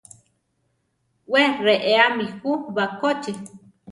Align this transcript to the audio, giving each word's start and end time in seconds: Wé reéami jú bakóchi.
Wé 1.31 1.41
reéami 1.67 2.25
jú 2.39 2.51
bakóchi. 2.75 3.31